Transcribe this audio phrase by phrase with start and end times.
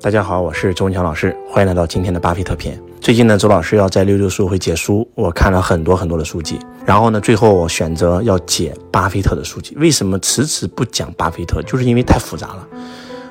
[0.00, 2.80] 大家好，我是周文强老师，欢迎来到今天的巴菲特篇。
[3.00, 9.74] 最近呢，周老师要在六六书会解书，我看了很多很多的书籍，然后呢，最后我选择要解巴菲特的书籍。
[9.76, 11.60] 为什么迟迟不讲巴菲特？
[11.62, 12.68] 就是因为太复杂了。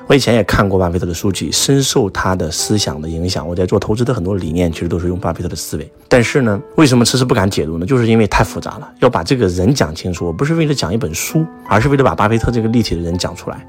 [0.08, 3.46] 我以前也看过巴菲特的书籍，深受他的思想的影响。
[3.46, 5.86] 我在做投资的很多理念，其实都是用巴菲特的思维。
[6.08, 7.84] 但是呢，为什么迟迟不敢解读呢？
[7.84, 10.24] 就是因为太复杂了，要把这个人讲清楚。
[10.24, 13.66] 我不是为了讲一本书，而是为了把巴菲特这个立体的人讲出来。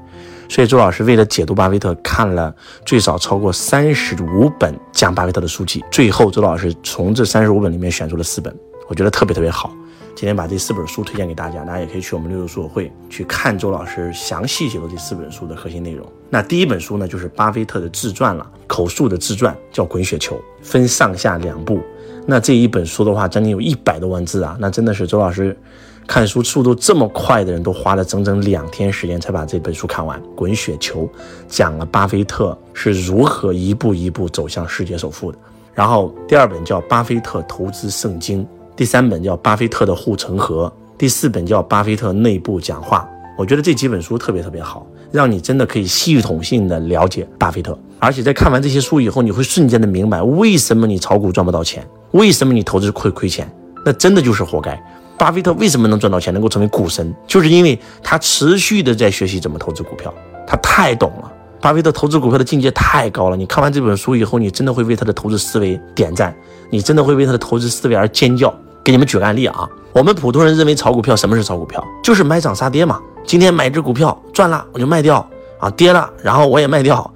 [0.48, 2.54] 所以周老师为了解读巴菲特，看了
[2.86, 5.84] 最少超过三十五本讲巴菲特的书籍。
[5.92, 8.50] 最后，周老师从这三十五本里面选出了四本，
[8.88, 9.70] 我觉得特别特别好。
[10.14, 16.06] 今天把这四本书推荐给大家，大家也可以去我们六六书友会去看周老师详细解读这四本书的核心内容。
[16.28, 21.80] 那第一本书呢，就是巴菲特的自传了，口述的自传，叫《滚雪球》，分上下两部。
[22.26, 25.56] 那这一本书的话，将近有一百多万字啊，那真的是周老师
[26.06, 30.20] 看书速度这么快的人都花了整整两天时间才把这本书看完。
[30.34, 31.04] 《滚雪球》
[31.48, 35.38] 讲了巴菲特是如何一步一步走向世界首富的。
[35.72, 38.44] 然后第二本叫《巴菲特投资圣经》。
[38.80, 43.06] 第三本叫《巴菲特的护城河》，第四本叫《巴菲特内部讲话》。
[43.36, 47.78] 我觉得这几本书特别特别好，让你真的可以系统性的了解巴菲特。
[47.98, 53.46] 而且在看完这些书以后，你会瞬间的明白为什么你炒股赚不到钱，为什么你投资会亏钱，
[53.84, 54.82] 那真的就是活该。
[55.18, 60.10] 巴菲特为什么能赚到钱，能够成为股神，就是因为他持续的在学习怎么投资股票，
[60.46, 61.30] 他太懂了。
[61.60, 66.34] 巴菲特投资股票的境界太高了，你看完这本书以后，你真的会为他的投资思维点赞，
[66.70, 68.50] 你真的会为他的投资思维而尖叫。
[68.82, 71.84] 给你们举个案例啊，我们普通人认为炒股票什么是炒股票？
[72.02, 73.00] 就是买涨杀跌嘛。
[73.24, 75.24] 今天买只股票赚了我就卖掉
[75.58, 77.08] 啊，跌了然后我也卖掉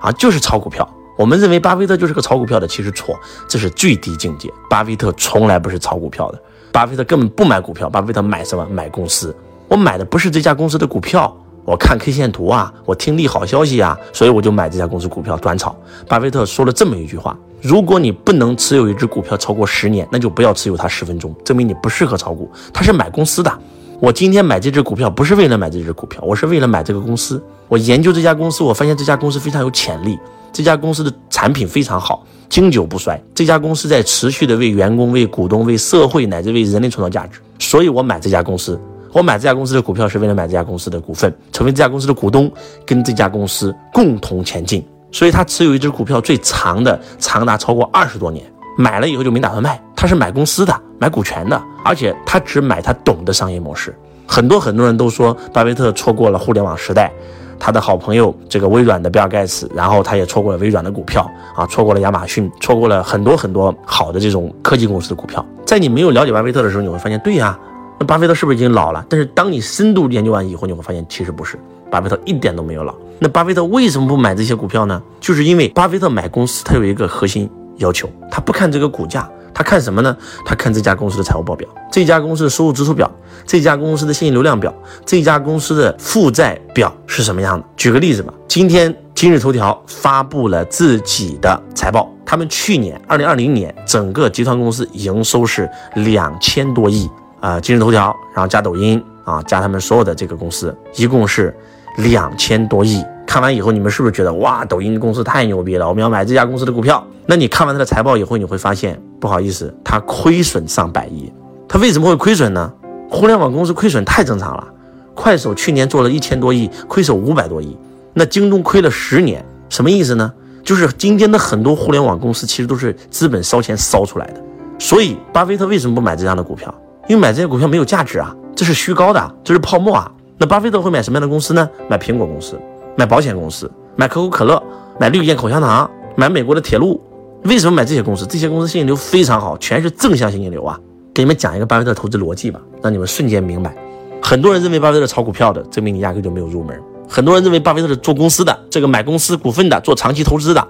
[0.00, 0.88] 啊，就是炒股票。
[1.18, 3.14] 我们认为巴菲特就是个炒股票的，其实错，
[3.46, 4.50] 这是最低境界。
[4.70, 6.40] 巴菲特从来不是炒股票的，
[6.72, 8.66] 巴菲特根本不买股票，巴菲特买什么？
[8.70, 9.36] 买公司。
[9.68, 11.36] 我买的不是这家公司的股票。
[11.66, 15.76] 我看 K 线图啊，我听利好消息啊，所以我就买这家公司股票短炒。
[16.08, 22.50] 巴菲特说了这么一句话：如果你不能持有一只股票超过十年，那就不要持有它十分钟，证明你不适合炒股。
[22.72, 23.58] 他是买公司的。
[24.00, 27.42] 我今天买这只股票不是为了买这只股票，我是为了买这个公司。
[27.68, 30.18] 我研究这家公司，我发现这家公司非常有潜力，
[30.52, 33.20] 这家公司的产品非常好，经久不衰。
[33.34, 38.80] 这家公司在持续的为员工、为股东、为社会乃至为人类创造价值，所以我买这家公司。
[39.12, 42.50] 我买这家公司的股票是为了买这家公司的股份，成为这家公司的股东，
[42.86, 44.82] 跟这家公司共同前进。
[45.12, 48.44] 所以他持有一只股票最长的长达超过二十多年，
[48.76, 49.80] 买了以后就没打算卖。
[49.96, 53.94] 他是买公司的，买股权的，而且他只买他懂的商业模式。
[54.26, 57.12] 很多很多人都说巴菲特错过了互联网时代，
[57.58, 65.44] 他的好朋友这个微软的比尔盖茨，然后他也错过了微软的股票啊，错过了亚马逊，错过了很多很多好的这种科技公司的股票。
[65.66, 67.58] 在你没有了解巴菲特的时候，你会发现，对呀。
[67.98, 69.04] 那巴菲特是不是已经老了？
[69.10, 71.58] 但是当你深度研究完以后，你会发现其实不是，
[71.90, 72.94] 巴菲特一点都没有老。
[73.18, 75.02] 那巴菲特为什么不买这些股票呢？
[75.20, 80.16] 就是因为巴菲特买公司，他有一个核心要求，他不看这个股价，他看什么呢？
[80.46, 83.10] 他看这家公司的财务报表，这家公司的收入支出表，
[83.44, 84.72] 这家公司的现金流量表，
[85.04, 87.66] 这家公司的负债表是什么样的？
[87.76, 97.10] 举个例子吧，今天今日头条发布了自己的财报，他们去年二零二零年整个集团公司营收是两千多亿。
[97.40, 101.56] 啊，今日头条，然后加抖音啊，加他们所有的这个公司，一共是
[102.00, 103.04] 两千多亿。
[103.26, 105.88] 看完以后，你们是不是觉得哇，抖音公司太牛逼了？
[105.88, 107.06] 我们要买这家公司的股票。
[107.26, 111.32] 那你看完它的财报以后，你会发现，不好意思，它亏损上百亿。
[111.68, 112.72] 它为什么会亏损呢？
[113.08, 114.66] 互联网公司亏损太正常了。
[115.14, 117.76] 快手去年做了一千多亿，亏损五百多亿。
[118.14, 120.32] 那京东亏了十年，什么意思呢？
[120.64, 124.42] 就是今天的很多互联网公司其实都是资本烧钱烧出来的。
[124.78, 126.74] 所以，巴菲特为什么不买这样的股票？
[127.06, 130.10] 因为买这些股票没有价值啊，这是虚高的，这是泡沫啊。
[130.42, 131.68] 那巴菲特会买什么样的公司呢？
[131.86, 132.58] 买苹果公司，
[132.96, 134.60] 买保险公司，买可口可乐，
[134.98, 136.98] 买绿箭口香糖，买美国的铁路。
[137.44, 138.24] 为什么买这些公司？
[138.24, 140.80] 这些公司现金流非常好，全是正向现金流啊。
[141.12, 143.76] 给你们讲一个巴菲特投资逻辑吧，让你们瞬间明白。
[144.22, 146.74] 很多人认为巴菲特炒股票的，证明你压根就没有入门。
[147.06, 150.68] 很多人认为巴菲特是做公司的，这个买公司股份的，做长期投资的，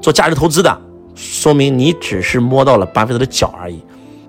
[0.00, 0.80] 做价值投资的，
[1.16, 3.82] 说明你只是摸到了巴菲特的脚而已。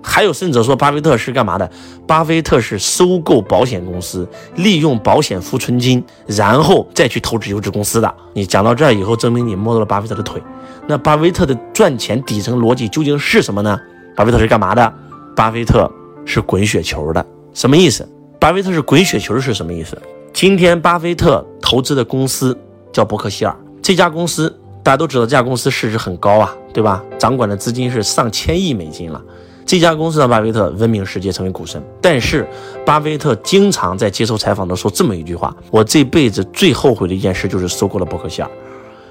[0.09, 1.69] 还有甚者说，巴菲特是干嘛的？
[2.07, 8.11] 巴菲特是收购保险公司，利用保险浮存金，然后再去投资优质公司的。
[8.33, 10.41] 你讲到这儿以后，证明你摸到了巴菲特的腿。
[10.87, 13.79] 那巴菲特的赚钱底层逻辑究竟是什么呢？
[14.15, 14.91] 巴菲特是干嘛的？
[15.35, 15.89] 巴菲特
[16.25, 17.23] 是滚雪球的。
[17.53, 18.05] 什么意思？
[18.39, 19.95] 巴菲特是滚雪球是什么意思？
[20.33, 22.57] 今天巴菲特投资的公司
[22.91, 24.49] 叫伯克希尔，这家公司
[24.81, 27.03] 大家都知道，这家公司市值很高啊，对吧？
[27.19, 29.21] 掌管的资金是上千亿美金了。
[29.69, 31.79] 这家公司让巴菲特闻名世界，成为股神。
[32.01, 32.43] 但是，
[32.83, 38.49] 巴菲特经常在接受采访的时候说这么一句话：“我这辈子最后悔的一件事就是收购了伯克希尔。”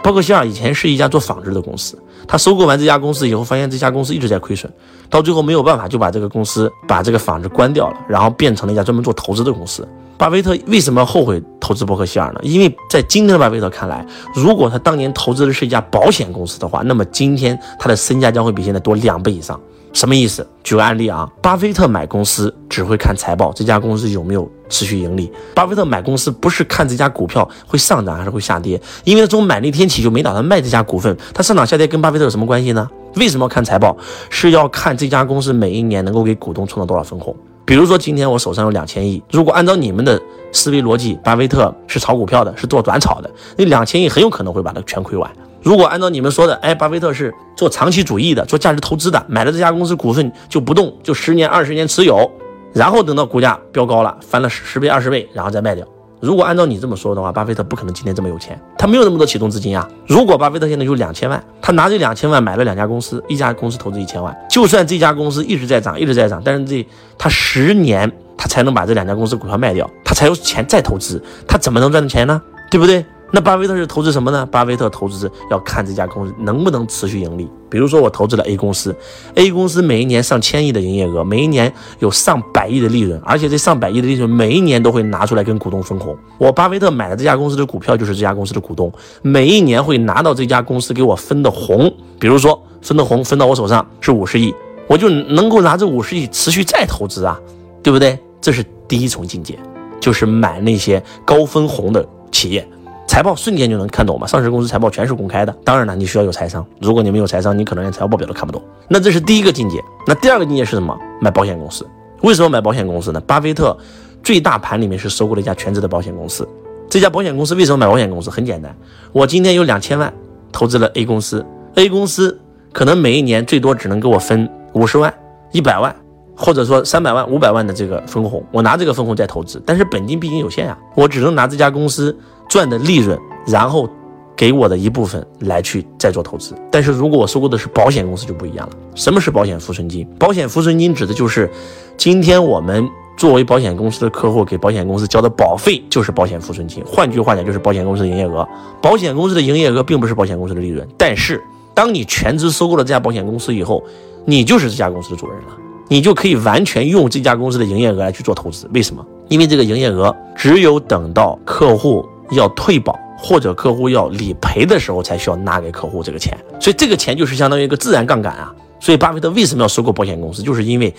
[0.03, 1.97] 伯克希尔以前是一家做纺织的公司，
[2.27, 4.69] 他收购完这家公司以后，发现这家公司一直在亏损，
[5.09, 9.87] 到最后没有办法就把这个公司把这个纺织关掉了，然后变成了一家专门做投资的公司。
[10.17, 12.41] 巴菲特为什么后悔投资伯克希尔呢？
[12.43, 14.05] 因为在今天的巴菲特看来，
[14.35, 19.61] 如果他当年投资的是一家保险公司的话，那么今天他的身价将会比现在多两倍以上。
[19.93, 20.47] 什么意思？
[20.63, 25.33] 举个案例啊，巴菲特买公司只会看财报，这家公司有没有持续盈利。
[25.55, 31.17] 巴菲特买公司不是看这家股票会上涨还是会下跌，因为他从买那天起就没打算卖这家股份。
[31.33, 32.89] 他上涨下跌跟巴菲特有什么关系呢？
[33.17, 33.97] 为什么要看财报？
[34.29, 37.35] 是要看这家公司每一年能够给股东创造多少分红。
[37.65, 40.21] 比如说今天我手上有两千亿，如果按照你们的
[40.53, 45.31] 思维逻辑，巴菲特是炒股票的，是做短炒的，那两千亿很有可能会把它全亏完。
[45.69, 52.27] 如果按照你们说的，哎，巴菲特是做长期主义的，做价值投资的，买了这家公司股份就不动，就十年、二十年持有，
[52.73, 55.87] 然后等到股价飙高了，翻了十倍、二十倍，然后再卖掉。
[56.21, 59.87] 如果按照你这么说的话，巴菲特不可能今天这么有钱，他没有那么多启动资金啊。
[60.07, 66.89] 如果巴菲特现在有两千万，他拿这两千万买了两家公司，一家公司投资一千万，就算这家公司一直在涨，一直在涨，但是这
[67.19, 72.41] 他十年他才能把这两家公司股票卖掉，他才有钱再投资，他怎么能赚到钱呢？
[72.71, 73.05] 对不对？
[73.31, 74.47] 那巴菲特是投资什么呢？
[74.47, 77.47] 巴菲特投资要看这家公司能不能持续盈利。
[77.69, 78.97] 比如说，我投资了 A 公司
[79.35, 86.17] ，A 公司每一年上千亿的营业额，每一年有上百亿的利润，而且这上百亿的利润每一年都会拿出来跟股东分红。
[86.39, 88.91] 我巴菲特买的这家公司的股票就是这家公司的股东，
[89.21, 91.93] 每一年会拿到这家公司给我分的红。
[92.19, 94.55] 比如说，分的红分到我手上是五十亿，
[94.87, 97.39] 我就能够拿这五十亿持续再投资啊，
[97.83, 98.19] 对不对？
[98.41, 99.59] 这是第一重境界，
[100.01, 102.67] 就是买那些高分红的企业。
[103.09, 104.27] 财报瞬间就能看懂嘛？
[104.27, 105.53] 上市公司财报全是公开的。
[105.65, 106.65] 当然了，你需要有财商。
[106.79, 108.63] 如果你没有财商，你可能连财务报表都看不懂。
[108.87, 109.83] 那这是第一个境界。
[110.07, 110.97] 那第二个境界是什么？
[111.21, 111.85] 买保险公司。
[112.21, 113.21] 为什么买保险公司呢？
[113.23, 113.77] 巴菲特
[114.23, 116.47] 最大盘里面是收购了一家全资的保险公司。
[116.89, 118.31] 这家保险公司为什么买保险公司？
[118.31, 118.77] 很简单，
[119.11, 120.13] 我今天有两千万
[120.53, 121.45] 投资了 A 公司
[121.77, 122.39] ，A 公司
[122.73, 125.13] 可能每一年最多只能给我分五十万、
[125.51, 125.95] 一百万，
[126.39, 128.43] 或者说三百万、五百万的这个分红。
[128.51, 132.17] 我拿这个分红再投资，但是本金毕竟有限呀，我只能拿这家公司。
[132.49, 133.87] 赚的利润，然后
[134.35, 136.55] 给我的一部分来去再做投资。
[136.73, 138.73] 但是如果我收购的是保险公司就不一样了。
[138.95, 140.09] 什么是保险浮存金？
[140.19, 141.51] 保险浮存金指的就是
[141.99, 142.89] 今天我们
[143.19, 146.83] 作为保险公司的客户给保险公司交的保费就是保险浮存金。
[146.87, 148.49] 换句话讲，就是保险公司的营业额。
[148.81, 150.89] 保险公司的营业额并不是保险公司的利润。
[150.97, 151.45] 但是
[151.75, 153.85] 当你全资收购了这家保险公司以后，
[154.25, 155.49] 你就是这家公司的主人了，
[155.89, 158.69] 你就可以完全用这家公司的营业额来去做投资。
[158.73, 159.05] 为什么？
[159.29, 162.07] 因为这个营业额只有等到客户。
[162.33, 168.55] 要退保或者客户要理赔的时候，才需要拿给客户这个钱，所以这个钱就是相当于一个自然杠杆啊。
[168.79, 170.95] 所以巴菲特为什么要收购保险公司，就是因为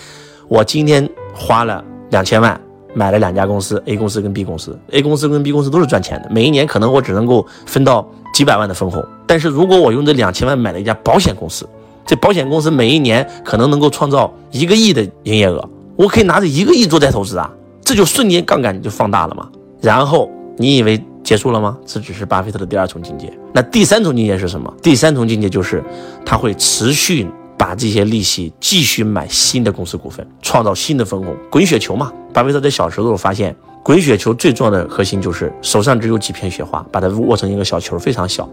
[0.47, 2.59] 我今天花了两千万
[2.95, 8.03] 买了两家公司，A 公司跟 B 公司，A 公司跟 B 公司都是赚钱的，每一年可能我只能够分到
[8.33, 9.05] 几百万的分红。
[9.27, 11.69] 但是如果我用这两千万买了一家保险公司，
[12.09, 17.47] 这保险公司每一年可能能够创造一个亿的营业额，我可以拿着一个亿做再投资啊，
[17.85, 19.47] 这就瞬间杠杆就放大了嘛。
[19.79, 20.27] 然后
[20.57, 20.99] 你以为？
[21.21, 21.77] 结束了吗？
[21.85, 23.31] 这只是巴菲特的第二重境界。
[23.53, 24.73] 那第三重境界是什么？
[24.81, 25.83] 第三重境界就是
[26.25, 32.11] 他会持续把这些利息继续买新的公司股份，创造新的分红，滚雪球嘛。
[32.33, 33.55] 巴菲特在小时候发现，
[33.89, 38.47] 滚雪球最重要的核心就是手上只有几片雪花，把它握成一个小球，非常小，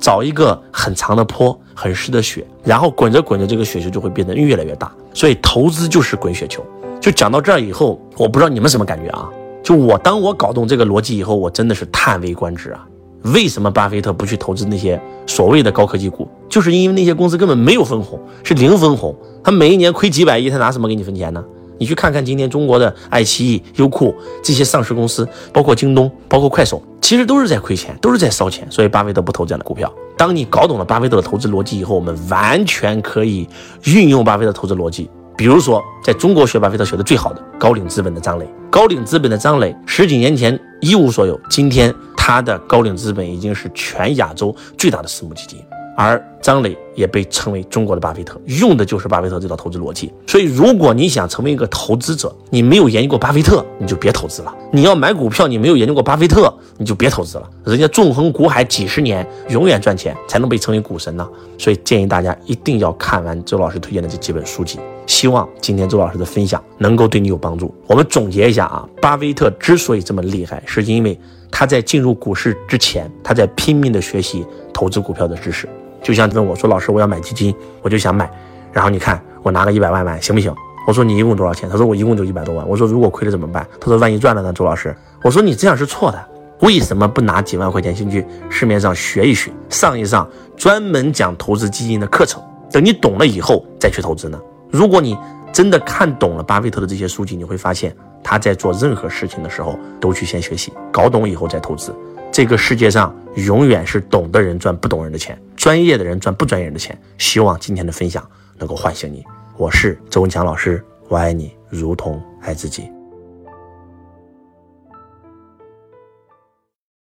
[0.00, 4.90] 找一个很长的坡，很湿的雪，然后滚着滚着，这个雪球就会变得越来越大。
[5.14, 6.66] 所以投资就是滚雪球。
[7.00, 9.28] 就讲到这儿以后，我不知道你们什么感觉啊？
[9.62, 12.84] 就我，当我搞懂这个逻辑以后，我真的是叹为观止啊！
[13.22, 16.26] 为什么巴菲特不去投资那些所谓的高科技股？
[16.48, 19.14] 就是因为那些公司根本没有分红，是零分红。
[19.44, 21.44] 他每一年亏几百亿，他拿什么给你分钱呢？
[21.80, 28.70] 你去看看今天中国的爱奇艺、优酷这些上市公司，包括京东、包括快手，其实都是在亏钱，都是在烧钱。
[28.70, 29.90] 所以巴菲特不投这样的股票。
[30.14, 33.48] 当你搞懂了巴菲特的投资逻辑以后，我们完全可以
[33.84, 35.10] 运用巴菲特投资逻辑。
[35.38, 45.58] 比如说，在中国学巴菲特学的最好的高瓴资本的张磊，高瓴资本的张磊十几年前一无所有，今天他的高瓴资本已经是全亚洲最大的私募基金。
[46.02, 50.10] 而张磊也被称为中国的巴菲特，用的就是巴菲特这套投资逻辑。
[50.26, 54.54] 所以，如果你想成为一个投资者，你没有研究过巴菲特，你就别投资了。
[54.72, 57.46] 你要买股票，你没有研究过巴菲特，你就别投资了。
[57.66, 61.28] 人家纵横股海几十年，永远赚钱，才能被称为股神呢。
[61.58, 64.78] 所以，建议大家一定要看完周老师推荐的这几本书籍。
[65.06, 67.74] 希望今天周老师的分享能够对你有帮助。
[67.86, 71.18] 我们总结一下啊，巴菲特之所以这么厉害，是因为
[71.50, 75.68] 他在进入股市之前，他在拼命的学习投资股票的知识。
[76.02, 78.30] 就像问我说：“老师，我要买基金，我就想买。
[78.72, 80.54] 然后你看，我拿个一百万买行不行？”
[80.86, 86.28] 我说：“你一共多少钱？”他说：“我一共就一百多万。”我说：“如果亏了怎么办？”他说：“万一赚了呢？”周老师，我说：“你这样是错的。
[86.60, 92.42] 为什么不拿几万块钱先去市面上学一学，上一上专门讲投资基金的课程？
[92.70, 94.38] 等你懂了以后再去投资呢？
[94.70, 95.16] 如果你
[95.52, 101.94] 真的看懂了巴菲特的这些书籍，你会发现他在做任何事情的时候都去先学习，搞懂以后再投资。
[102.32, 106.96] 这个世界上永远是懂的人赚不懂人的钱，专业的人赚不专业人的钱。
[107.18, 108.24] 希望今天的分享
[108.56, 109.24] 能够唤醒你。
[109.56, 112.88] 我是周文强老师，我爱你如同爱自己。